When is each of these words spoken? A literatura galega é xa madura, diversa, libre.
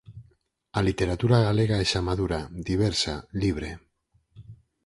A 0.77 0.79
literatura 0.87 1.37
galega 1.47 1.75
é 1.83 1.85
xa 1.91 2.01
madura, 2.09 2.39
diversa, 2.69 3.15
libre. 3.41 3.71